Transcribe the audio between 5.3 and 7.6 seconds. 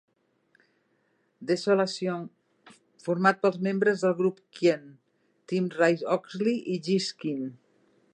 Tim Rice-Oxley i Jesse Quin.